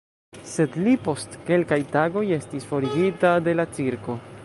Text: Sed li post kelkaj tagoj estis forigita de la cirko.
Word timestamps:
Sed 0.51 0.77
li 0.87 0.93
post 1.09 1.37
kelkaj 1.51 1.79
tagoj 1.93 2.25
estis 2.41 2.69
forigita 2.73 3.39
de 3.49 3.59
la 3.63 3.71
cirko. 3.79 4.23